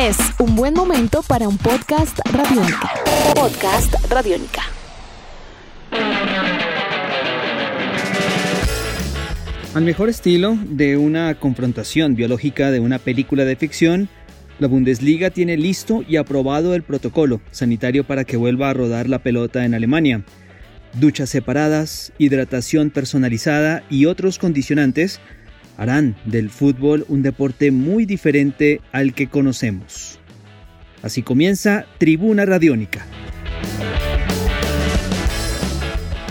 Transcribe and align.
Es 0.00 0.16
un 0.38 0.54
buen 0.54 0.74
momento 0.74 1.22
para 1.26 1.48
un 1.48 1.58
podcast 1.58 2.20
radiónica. 2.32 2.90
Podcast 3.34 3.94
radiónica. 4.08 4.62
Al 9.74 9.82
mejor 9.82 10.08
estilo 10.08 10.56
de 10.64 10.96
una 10.96 11.34
confrontación 11.34 12.14
biológica 12.14 12.70
de 12.70 12.78
una 12.78 13.00
película 13.00 13.44
de 13.44 13.56
ficción, 13.56 14.08
la 14.60 14.68
Bundesliga 14.68 15.30
tiene 15.30 15.56
listo 15.56 16.04
y 16.08 16.14
aprobado 16.14 16.74
el 16.74 16.84
protocolo 16.84 17.40
sanitario 17.50 18.04
para 18.04 18.22
que 18.22 18.36
vuelva 18.36 18.70
a 18.70 18.74
rodar 18.74 19.08
la 19.08 19.18
pelota 19.18 19.64
en 19.64 19.74
Alemania. 19.74 20.22
Duchas 20.94 21.28
separadas, 21.28 22.12
hidratación 22.18 22.90
personalizada 22.90 23.82
y 23.90 24.06
otros 24.06 24.38
condicionantes 24.38 25.20
harán 25.78 26.16
del 26.26 26.50
fútbol 26.50 27.06
un 27.08 27.22
deporte 27.22 27.70
muy 27.70 28.04
diferente 28.04 28.82
al 28.92 29.14
que 29.14 29.28
conocemos. 29.28 30.18
Así 31.02 31.22
comienza 31.22 31.86
Tribuna 31.96 32.44
Radiónica. 32.44 33.06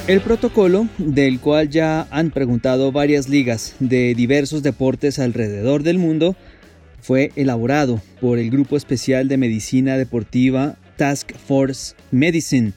El 0.08 0.22
protocolo, 0.22 0.88
del 0.98 1.40
cual 1.40 1.70
ya 1.70 2.08
han 2.12 2.32
preguntado 2.32 2.92
varias 2.92 3.28
ligas 3.28 3.76
de 3.80 4.14
diversos 4.16 4.64
deportes 4.64 5.20
alrededor 5.20 5.84
del 5.84 5.98
mundo, 5.98 6.36
fue 7.02 7.32
elaborado 7.36 8.02
por 8.22 8.38
el 8.40 8.50
Grupo 8.50 8.78
Especial 8.78 9.28
de 9.28 9.38
Medicina 9.38 9.98
Deportiva 9.98 10.78
Task 10.98 11.32
Force 11.36 11.96
Medicine 12.12 12.74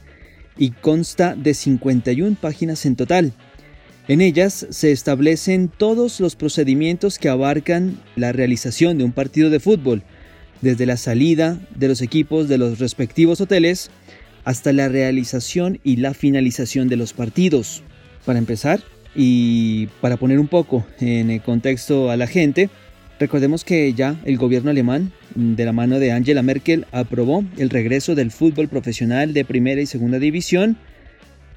y 0.56 0.70
consta 0.70 1.34
de 1.34 1.54
51 1.54 2.36
páginas 2.40 2.84
en 2.86 2.94
total. 2.94 3.32
En 4.10 4.20
ellas 4.20 4.66
se 4.70 4.90
establecen 4.90 5.68
todos 5.68 6.18
los 6.18 6.34
procedimientos 6.34 7.16
que 7.16 7.28
abarcan 7.28 8.00
la 8.16 8.32
realización 8.32 8.98
de 8.98 9.04
un 9.04 9.12
partido 9.12 9.50
de 9.50 9.60
fútbol, 9.60 10.02
desde 10.62 10.84
la 10.84 10.96
salida 10.96 11.60
de 11.76 11.86
los 11.86 12.02
equipos 12.02 12.48
de 12.48 12.58
los 12.58 12.80
respectivos 12.80 13.40
hoteles 13.40 13.88
hasta 14.42 14.72
la 14.72 14.88
realización 14.88 15.78
y 15.84 15.98
la 15.98 16.12
finalización 16.12 16.88
de 16.88 16.96
los 16.96 17.12
partidos. 17.12 17.84
Para 18.26 18.40
empezar, 18.40 18.80
y 19.14 19.86
para 20.00 20.16
poner 20.16 20.40
un 20.40 20.48
poco 20.48 20.84
en 20.98 21.30
el 21.30 21.40
contexto 21.40 22.10
a 22.10 22.16
la 22.16 22.26
gente, 22.26 22.68
recordemos 23.20 23.62
que 23.62 23.94
ya 23.94 24.20
el 24.24 24.38
gobierno 24.38 24.72
alemán, 24.72 25.12
de 25.36 25.64
la 25.64 25.72
mano 25.72 26.00
de 26.00 26.10
Angela 26.10 26.42
Merkel, 26.42 26.84
aprobó 26.90 27.44
el 27.58 27.70
regreso 27.70 28.16
del 28.16 28.32
fútbol 28.32 28.66
profesional 28.66 29.34
de 29.34 29.44
primera 29.44 29.80
y 29.80 29.86
segunda 29.86 30.18
división, 30.18 30.78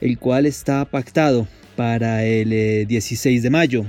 el 0.01 0.19
cual 0.19 0.45
está 0.45 0.85
pactado 0.85 1.47
para 1.75 2.25
el 2.25 2.87
16 2.87 3.39
eh, 3.39 3.41
de 3.41 3.49
mayo. 3.49 3.85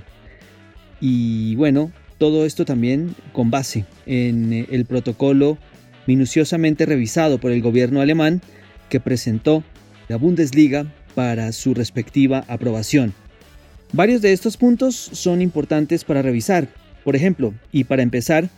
Y 1.01 1.55
bueno, 1.57 1.93
todo 2.19 2.47
esto 2.47 2.65
también 2.65 3.15
con 3.33 3.51
base 3.51 3.85
en 4.07 4.53
eh, 4.53 4.67
el 4.71 4.85
protocolo 4.85 5.59
minuciosamente 6.07 6.87
revisado 6.87 7.39
por 7.39 7.53
el 7.53 7.63
gobierno 7.63 8.01
alemán 8.01 8.41
que 8.89 9.01
presentó 9.01 9.65
la 10.09 10.17
Bundesliga 10.17 10.87
para 11.15 11.53
su 11.53 11.75
respectiva 11.75 12.45
aprobación. 12.49 13.15
Varios 13.93 14.23
de 14.23 14.33
estos 14.33 14.57
puntos 14.57 14.95
son 14.97 15.41
importantes 15.41 16.05
para 16.05 16.23
revisar. 16.23 16.69
Por 17.05 17.17
ejemplo, 17.17 17.55
y 17.71 17.85
para 17.85 18.03
empezar, 18.03 18.49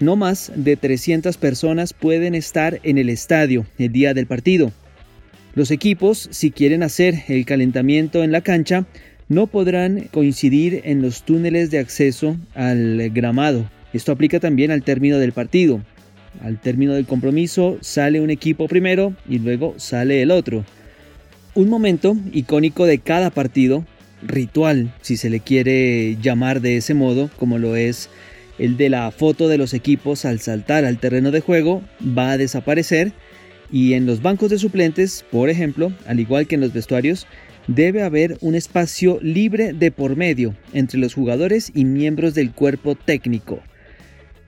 no 0.00 0.16
más 0.16 0.52
de 0.54 0.76
300 0.76 1.36
personas 1.36 1.92
pueden 1.92 2.34
estar 2.34 2.80
en 2.82 2.98
el 2.98 3.08
estadio 3.08 3.66
el 3.78 3.92
día 3.92 4.14
del 4.14 4.26
partido. 4.26 4.72
Los 5.54 5.70
equipos, 5.70 6.28
si 6.32 6.50
quieren 6.50 6.82
hacer 6.82 7.22
el 7.28 7.46
calentamiento 7.46 8.24
en 8.24 8.32
la 8.32 8.40
cancha, 8.40 8.86
no 9.28 9.46
podrán 9.46 10.08
coincidir 10.10 10.82
en 10.84 11.00
los 11.00 11.22
túneles 11.22 11.70
de 11.70 11.78
acceso 11.78 12.36
al 12.54 13.10
gramado. 13.10 13.70
Esto 13.92 14.10
aplica 14.10 14.40
también 14.40 14.72
al 14.72 14.82
término 14.82 15.18
del 15.18 15.32
partido. 15.32 15.80
Al 16.42 16.60
término 16.60 16.94
del 16.94 17.06
compromiso 17.06 17.78
sale 17.80 18.20
un 18.20 18.30
equipo 18.30 18.66
primero 18.66 19.14
y 19.28 19.38
luego 19.38 19.74
sale 19.76 20.22
el 20.22 20.32
otro. 20.32 20.64
Un 21.54 21.68
momento 21.68 22.16
icónico 22.32 22.84
de 22.84 22.98
cada 22.98 23.30
partido, 23.30 23.86
ritual 24.26 24.92
si 25.02 25.16
se 25.16 25.30
le 25.30 25.38
quiere 25.38 26.16
llamar 26.20 26.62
de 26.62 26.78
ese 26.78 26.94
modo, 26.94 27.30
como 27.38 27.58
lo 27.58 27.76
es 27.76 28.10
el 28.58 28.76
de 28.76 28.88
la 28.88 29.12
foto 29.12 29.46
de 29.46 29.58
los 29.58 29.72
equipos 29.72 30.24
al 30.24 30.40
saltar 30.40 30.84
al 30.84 30.98
terreno 30.98 31.30
de 31.30 31.40
juego, 31.40 31.82
va 32.02 32.32
a 32.32 32.38
desaparecer 32.38 33.12
y 33.74 33.94
en 33.94 34.06
los 34.06 34.22
bancos 34.22 34.50
de 34.50 34.58
suplentes, 34.60 35.24
por 35.32 35.50
ejemplo, 35.50 35.92
al 36.06 36.20
igual 36.20 36.46
que 36.46 36.54
en 36.54 36.60
los 36.60 36.72
vestuarios, 36.72 37.26
debe 37.66 38.04
haber 38.04 38.38
un 38.40 38.54
espacio 38.54 39.18
libre 39.20 39.72
de 39.72 39.90
por 39.90 40.14
medio 40.14 40.54
entre 40.72 41.00
los 41.00 41.12
jugadores 41.12 41.72
y 41.74 41.84
miembros 41.84 42.34
del 42.34 42.52
cuerpo 42.52 42.94
técnico. 42.94 43.58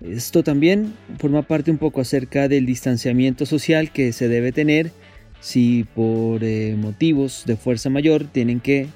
Esto 0.00 0.44
también 0.44 0.94
forma 1.18 1.42
parte 1.42 1.72
un 1.72 1.78
poco 1.78 2.02
acerca 2.02 2.46
del 2.46 2.66
distanciamiento 2.66 3.46
social 3.46 3.90
que 3.90 4.12
se 4.12 4.28
debe 4.28 4.52
tener 4.52 4.92
si 5.40 5.82
por 5.96 6.44
eh, 6.44 6.76
motivos 6.78 7.42
de 7.46 7.56
fuerza 7.56 7.90
mayor 7.90 8.26
tienen 8.26 8.60
que 8.60 8.86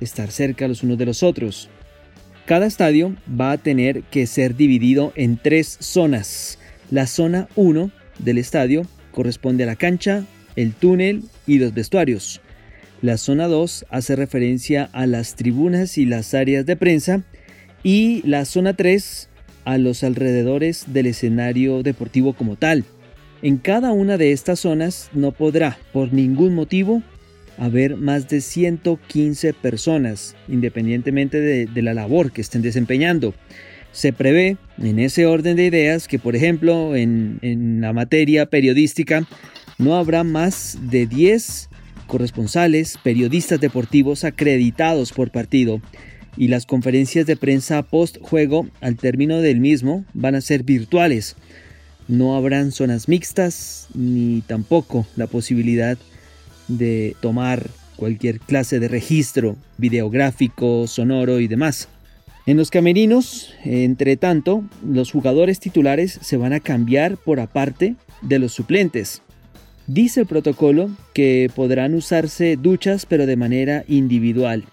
estar 0.00 0.30
cerca 0.30 0.68
los 0.68 0.84
unos 0.84 0.98
de 0.98 1.06
los 1.06 1.24
otros. 1.24 1.68
Cada 2.46 2.66
estadio 2.66 3.16
va 3.28 3.50
a 3.50 3.58
tener 3.58 4.04
que 4.04 4.28
ser 4.28 4.54
dividido 4.54 5.12
en 5.16 5.36
tres 5.36 5.78
zonas. 5.80 6.60
La 6.92 7.08
zona 7.08 7.48
1 7.56 7.90
del 8.20 8.38
estadio 8.38 8.86
corresponde 9.10 9.64
a 9.64 9.66
la 9.66 9.76
cancha, 9.76 10.24
el 10.56 10.72
túnel 10.72 11.22
y 11.46 11.58
los 11.58 11.74
vestuarios. 11.74 12.40
La 13.02 13.16
zona 13.16 13.48
2 13.48 13.86
hace 13.88 14.16
referencia 14.16 14.90
a 14.92 15.06
las 15.06 15.34
tribunas 15.34 15.96
y 15.96 16.06
las 16.06 16.34
áreas 16.34 16.66
de 16.66 16.76
prensa 16.76 17.22
y 17.82 18.22
la 18.26 18.44
zona 18.44 18.74
3 18.74 19.28
a 19.64 19.78
los 19.78 20.02
alrededores 20.04 20.84
del 20.92 21.06
escenario 21.06 21.82
deportivo 21.82 22.34
como 22.34 22.56
tal. 22.56 22.84
En 23.42 23.56
cada 23.56 23.92
una 23.92 24.18
de 24.18 24.32
estas 24.32 24.60
zonas 24.60 25.08
no 25.14 25.32
podrá, 25.32 25.78
por 25.92 26.12
ningún 26.12 26.54
motivo, 26.54 27.02
haber 27.56 27.96
más 27.96 28.28
de 28.28 28.40
115 28.40 29.54
personas, 29.54 30.34
independientemente 30.48 31.40
de, 31.40 31.82
la 31.82 31.94
labor 31.94 32.32
que 32.32 32.40
estén 32.40 32.62
desempeñando. 32.62 33.34
Se 33.92 34.12
prevé, 34.12 34.56
en 34.78 34.98
ese 34.98 35.26
orden 35.26 35.56
de 35.56 35.66
ideas, 35.66 36.06
que 36.06 36.18
por 36.18 36.36
ejemplo 36.36 36.94
en, 36.94 37.80
la 37.80 37.92
materia 37.92 38.46
periodística 38.46 39.26
no 39.78 39.96
habrá 39.96 40.24
más 40.24 40.78
de 40.82 41.06
10 41.06 41.68
corresponsales, 42.06 42.98
periodistas 43.02 43.60
deportivos 43.60 44.24
acreditados 44.24 45.12
por 45.12 45.30
partido 45.30 45.80
y 46.36 46.48
las 46.48 46.66
conferencias 46.66 47.26
de 47.26 47.36
prensa 47.36 47.82
post 47.82 48.18
juego 48.20 48.68
al 48.80 48.96
término 48.96 49.40
del 49.40 49.60
mismo 49.60 50.04
van 50.14 50.34
a 50.34 50.40
ser 50.40 50.62
virtuales. 50.62 51.36
No 52.08 52.36
habrán 52.36 52.72
zonas 52.72 53.08
mixtas 53.08 53.88
ni 53.94 54.42
tampoco 54.42 55.06
la 55.16 55.26
posibilidad 55.26 55.98
de 56.68 57.16
tomar 57.20 57.68
cualquier 57.96 58.40
clase 58.40 58.80
de 58.80 58.88
registro 58.88 59.56
videográfico, 59.76 60.86
sonoro 60.86 61.40
y 61.40 61.48
demás. 61.48 61.88
En 62.50 62.56
los 62.56 62.72
camerinos, 62.72 63.54
entre 63.64 64.16
tanto, 64.16 64.64
los 64.84 65.12
jugadores 65.12 65.60
titulares 65.60 66.18
se 66.20 66.36
van 66.36 66.52
a 66.52 66.58
cambiar 66.58 67.16
por 67.16 67.38
aparte 67.38 67.94
de 68.22 68.40
los 68.40 68.50
suplentes. 68.50 69.22
Dice 69.86 70.22
el 70.22 70.26
protocolo 70.26 70.90
que 71.14 71.48
podrán 71.54 71.94
usarse 71.94 72.56
duchas 72.56 73.06
pero 73.06 73.26
de 73.26 73.36
manera 73.36 73.84
individual 73.86 74.64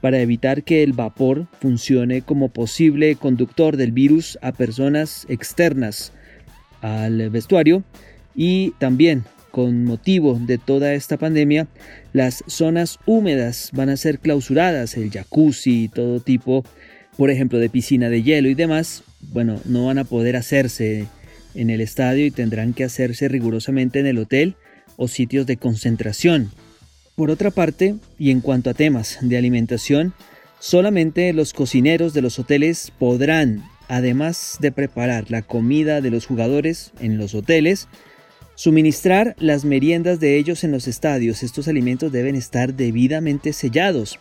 para 0.00 0.20
evitar 0.20 0.62
que 0.62 0.84
el 0.84 0.92
vapor 0.92 1.48
funcione 1.60 2.22
como 2.22 2.50
posible 2.50 3.16
conductor 3.16 3.76
del 3.76 3.90
virus 3.90 4.38
a 4.40 4.52
personas 4.52 5.26
externas 5.28 6.12
al 6.82 7.30
vestuario 7.30 7.82
y 8.36 8.74
también 8.78 9.24
con 9.50 9.84
motivo 9.84 10.38
de 10.40 10.58
toda 10.58 10.94
esta 10.94 11.16
pandemia, 11.16 11.66
las 12.12 12.44
zonas 12.46 13.00
húmedas 13.06 13.70
van 13.72 13.88
a 13.88 13.96
ser 13.96 14.20
clausuradas, 14.20 14.96
el 14.96 15.10
jacuzzi 15.10 15.84
y 15.84 15.88
todo 15.88 16.20
tipo 16.20 16.62
de 16.62 16.93
por 17.16 17.30
ejemplo, 17.30 17.58
de 17.58 17.68
piscina 17.68 18.10
de 18.10 18.22
hielo 18.22 18.48
y 18.48 18.54
demás, 18.54 19.02
bueno, 19.20 19.60
no 19.64 19.86
van 19.86 19.98
a 19.98 20.04
poder 20.04 20.36
hacerse 20.36 21.06
en 21.54 21.70
el 21.70 21.80
estadio 21.80 22.26
y 22.26 22.30
tendrán 22.30 22.74
que 22.74 22.84
hacerse 22.84 23.28
rigurosamente 23.28 24.00
en 24.00 24.06
el 24.06 24.18
hotel 24.18 24.56
o 24.96 25.08
sitios 25.08 25.46
de 25.46 25.56
concentración. 25.56 26.50
Por 27.14 27.30
otra 27.30 27.50
parte, 27.50 27.94
y 28.18 28.30
en 28.30 28.40
cuanto 28.40 28.70
a 28.70 28.74
temas 28.74 29.18
de 29.20 29.36
alimentación, 29.36 30.14
solamente 30.58 31.32
los 31.32 31.52
cocineros 31.52 32.12
de 32.12 32.22
los 32.22 32.38
hoteles 32.38 32.92
podrán, 32.98 33.62
además 33.88 34.56
de 34.60 34.72
preparar 34.72 35.30
la 35.30 35.42
comida 35.42 36.00
de 36.00 36.10
los 36.10 36.26
jugadores 36.26 36.90
en 36.98 37.18
los 37.18 37.34
hoteles, 37.34 37.86
suministrar 38.56 39.36
las 39.38 39.64
meriendas 39.64 40.18
de 40.18 40.36
ellos 40.36 40.64
en 40.64 40.72
los 40.72 40.88
estadios. 40.88 41.42
Estos 41.42 41.68
alimentos 41.68 42.10
deben 42.10 42.34
estar 42.34 42.74
debidamente 42.74 43.52
sellados 43.52 44.18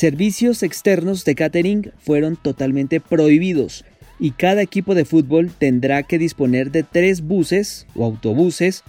Servicios 0.00 0.62
externos 0.62 1.26
de 1.26 1.34
catering 1.34 1.92
fueron 1.98 2.34
totalmente 2.34 3.00
prohibidos 3.00 3.84
y 4.18 4.30
cada 4.30 4.62
equipo 4.62 4.94
de 4.94 5.04
fútbol 5.04 5.50
tendrá 5.50 6.04
que 6.04 6.16
disponer 6.16 6.70
de 6.70 6.84
tres 6.84 7.20
buses 7.20 7.86
o 7.94 8.06
autobuses 8.06 8.82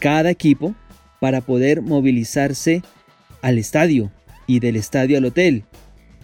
cada 0.00 0.32
equipo 0.32 0.74
para 1.20 1.42
poder 1.42 1.80
movilizarse 1.80 2.82
al 3.40 3.56
estadio 3.56 4.10
y 4.48 4.58
del 4.58 4.74
estadio 4.74 5.18
al 5.18 5.26
hotel. 5.26 5.62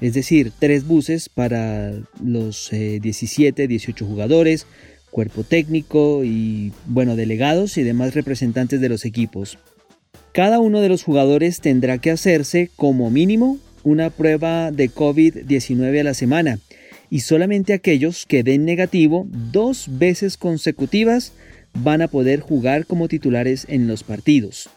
Es 0.00 0.14
decir, 0.14 0.50
tres 0.58 0.84
buses 0.84 1.28
para 1.28 1.92
los 2.20 2.70
17, 2.72 3.62
eh, 3.62 3.68
18 3.68 4.04
jugadores, 4.04 4.66
cuerpo 5.12 5.44
técnico 5.44 6.24
y, 6.24 6.72
bueno, 6.86 7.14
delegados 7.14 7.78
y 7.78 7.84
demás 7.84 8.14
representantes 8.14 8.80
de 8.80 8.88
los 8.88 9.04
equipos. 9.04 9.58
Cada 10.32 10.58
uno 10.58 10.80
de 10.80 10.88
los 10.88 11.04
jugadores 11.04 11.60
tendrá 11.60 11.98
que 11.98 12.10
hacerse 12.10 12.72
como 12.74 13.12
mínimo 13.12 13.60
una 13.84 14.10
prueba 14.10 14.72
de 14.72 14.90
COVID-19 14.90 16.00
a 16.00 16.04
la 16.04 16.14
semana 16.14 16.58
y 17.10 17.20
solamente 17.20 17.72
aquellos 17.72 18.26
que 18.26 18.42
den 18.42 18.64
negativo 18.64 19.26
dos 19.30 19.86
veces 19.98 20.36
consecutivas 20.36 21.32
van 21.74 22.02
a 22.02 22.08
poder 22.08 22.40
jugar 22.40 22.86
como 22.86 23.08
titulares 23.08 23.66
en 23.68 23.86
los 23.86 24.02
partidos. 24.02 24.68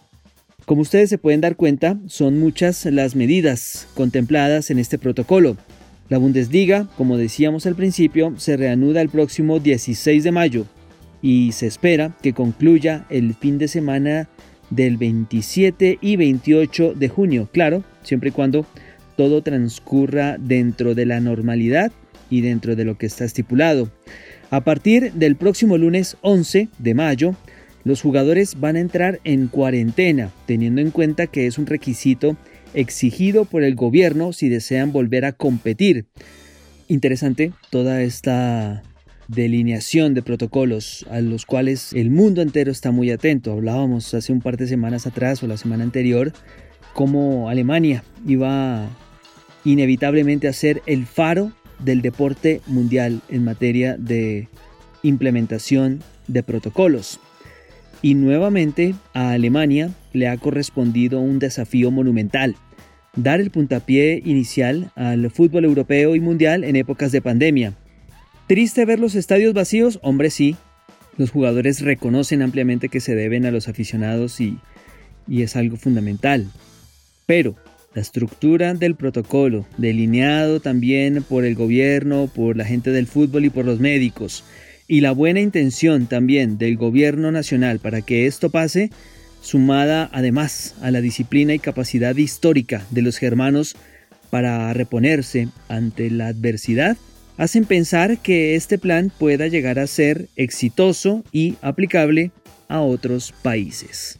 Como 0.65 0.81
ustedes 0.81 1.09
se 1.09 1.17
pueden 1.17 1.41
dar 1.41 1.55
cuenta, 1.55 1.97
son 2.07 2.39
muchas 2.39 2.85
las 2.85 3.15
medidas 3.15 3.87
contempladas 3.93 4.69
en 4.69 4.79
este 4.79 4.97
protocolo. 4.97 5.55
La 6.09 6.17
Bundesliga, 6.17 6.87
como 6.97 7.17
decíamos 7.17 7.65
al 7.65 7.75
principio, 7.75 8.33
se 8.37 8.57
reanuda 8.57 9.01
el 9.01 9.09
próximo 9.09 9.59
16 9.59 10.23
de 10.23 10.31
mayo 10.31 10.65
y 11.21 11.53
se 11.53 11.67
espera 11.67 12.15
que 12.21 12.33
concluya 12.33 13.05
el 13.09 13.33
fin 13.33 13.57
de 13.57 13.67
semana 13.67 14.29
del 14.69 14.97
27 14.97 15.99
y 16.01 16.15
28 16.17 16.93
de 16.95 17.09
junio, 17.09 17.49
claro, 17.51 17.83
siempre 18.03 18.29
y 18.29 18.33
cuando 18.33 18.65
todo 19.17 19.41
transcurra 19.41 20.37
dentro 20.39 20.95
de 20.95 21.05
la 21.05 21.19
normalidad 21.19 21.91
y 22.29 22.41
dentro 22.41 22.75
de 22.75 22.85
lo 22.85 22.97
que 22.97 23.07
está 23.07 23.25
estipulado. 23.25 23.91
A 24.49 24.61
partir 24.61 25.11
del 25.13 25.35
próximo 25.35 25.77
lunes 25.77 26.15
11 26.21 26.69
de 26.77 26.93
mayo, 26.93 27.35
los 27.83 28.01
jugadores 28.01 28.59
van 28.59 28.75
a 28.75 28.79
entrar 28.79 29.19
en 29.23 29.47
cuarentena, 29.47 30.31
teniendo 30.45 30.81
en 30.81 30.91
cuenta 30.91 31.27
que 31.27 31.47
es 31.47 31.57
un 31.57 31.65
requisito 31.65 32.37
exigido 32.73 33.45
por 33.45 33.63
el 33.63 33.75
gobierno 33.75 34.33
si 34.33 34.49
desean 34.49 34.91
volver 34.91 35.25
a 35.25 35.33
competir. 35.33 36.05
Interesante 36.87 37.51
toda 37.69 38.01
esta 38.01 38.83
delineación 39.27 40.13
de 40.13 40.21
protocolos 40.21 41.05
a 41.09 41.19
los 41.19 41.45
cuales 41.45 41.91
el 41.93 42.11
mundo 42.11 42.41
entero 42.41 42.71
está 42.71 42.91
muy 42.91 43.11
atento. 43.11 43.51
Hablábamos 43.51 44.13
hace 44.13 44.31
un 44.31 44.41
par 44.41 44.57
de 44.57 44.67
semanas 44.67 45.07
atrás 45.07 45.43
o 45.43 45.47
la 45.47 45.57
semana 45.57 45.83
anterior 45.83 46.31
cómo 46.93 47.47
Alemania 47.47 48.03
iba 48.25 48.89
inevitablemente 49.71 50.47
a 50.47 50.53
ser 50.53 50.81
el 50.85 51.05
faro 51.05 51.51
del 51.79 52.01
deporte 52.01 52.61
mundial 52.67 53.21
en 53.29 53.43
materia 53.43 53.97
de 53.97 54.47
implementación 55.03 56.01
de 56.27 56.41
protocolos. 56.41 57.19
Y 58.01 58.13
nuevamente 58.13 58.95
a 59.13 59.31
Alemania 59.31 59.89
le 60.13 60.29
ha 60.29 60.37
correspondido 60.37 61.19
un 61.19 61.39
desafío 61.39 61.91
monumental, 61.91 62.55
dar 63.15 63.41
el 63.41 63.51
puntapié 63.51 64.21
inicial 64.23 64.91
al 64.95 65.29
fútbol 65.31 65.65
europeo 65.65 66.15
y 66.15 66.21
mundial 66.21 66.63
en 66.63 66.77
épocas 66.77 67.11
de 67.11 67.21
pandemia. 67.21 67.73
Triste 68.47 68.85
ver 68.85 68.99
los 68.99 69.15
estadios 69.15 69.53
vacíos, 69.53 69.99
hombre 70.01 70.29
sí, 70.29 70.55
los 71.17 71.31
jugadores 71.31 71.81
reconocen 71.81 72.41
ampliamente 72.41 72.87
que 72.87 73.01
se 73.01 73.15
deben 73.15 73.45
a 73.45 73.51
los 73.51 73.67
aficionados 73.67 74.39
y, 74.39 74.59
y 75.27 75.41
es 75.41 75.57
algo 75.57 75.75
fundamental. 75.75 76.47
Pero 77.25 77.55
la 77.93 78.01
estructura 78.01 78.73
del 78.73 78.95
protocolo, 78.95 79.65
delineado 79.77 80.59
también 80.59 81.23
por 81.23 81.45
el 81.45 81.55
gobierno, 81.55 82.29
por 82.33 82.57
la 82.57 82.65
gente 82.65 82.91
del 82.91 83.07
fútbol 83.07 83.45
y 83.45 83.49
por 83.49 83.65
los 83.65 83.79
médicos, 83.79 84.43
y 84.87 85.01
la 85.01 85.11
buena 85.11 85.41
intención 85.41 86.07
también 86.07 86.57
del 86.57 86.77
gobierno 86.77 87.31
nacional 87.31 87.79
para 87.79 88.01
que 88.01 88.25
esto 88.25 88.49
pase, 88.49 88.91
sumada 89.41 90.09
además 90.13 90.75
a 90.81 90.91
la 90.91 91.01
disciplina 91.01 91.53
y 91.53 91.59
capacidad 91.59 92.15
histórica 92.15 92.85
de 92.91 93.01
los 93.01 93.17
germanos 93.17 93.75
para 94.29 94.71
reponerse 94.73 95.49
ante 95.67 96.09
la 96.09 96.27
adversidad, 96.27 96.97
hacen 97.37 97.65
pensar 97.65 98.17
que 98.17 98.55
este 98.55 98.77
plan 98.77 99.11
pueda 99.17 99.47
llegar 99.47 99.79
a 99.79 99.87
ser 99.87 100.27
exitoso 100.35 101.23
y 101.31 101.55
aplicable 101.61 102.31
a 102.67 102.81
otros 102.81 103.33
países. 103.41 104.19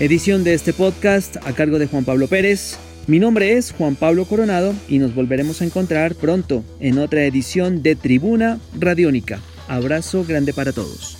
Edición 0.00 0.44
de 0.44 0.54
este 0.54 0.72
podcast 0.72 1.36
a 1.46 1.52
cargo 1.52 1.78
de 1.78 1.86
Juan 1.86 2.06
Pablo 2.06 2.26
Pérez. 2.26 2.78
Mi 3.06 3.18
nombre 3.18 3.58
es 3.58 3.70
Juan 3.72 3.96
Pablo 3.96 4.24
Coronado 4.24 4.72
y 4.88 4.98
nos 4.98 5.14
volveremos 5.14 5.60
a 5.60 5.66
encontrar 5.66 6.14
pronto 6.14 6.64
en 6.80 6.98
otra 6.98 7.22
edición 7.24 7.82
de 7.82 7.96
Tribuna 7.96 8.58
Radiónica. 8.78 9.40
Abrazo 9.68 10.24
grande 10.24 10.54
para 10.54 10.72
todos. 10.72 11.18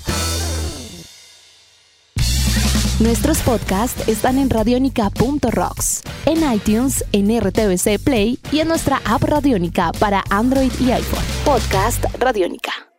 Nuestros 3.00 3.40
podcasts 3.42 4.08
están 4.08 4.38
en 4.38 4.48
radionica.rocks, 4.48 6.02
en 6.24 6.50
iTunes, 6.50 7.04
en 7.12 7.38
RTVC 7.38 8.02
Play 8.02 8.38
y 8.50 8.60
en 8.60 8.68
nuestra 8.68 9.02
app 9.04 9.22
Radionica 9.24 9.92
para 9.98 10.24
Android 10.30 10.72
y 10.80 10.90
iPhone. 10.90 11.24
Podcast 11.44 12.02
Radionica. 12.18 12.89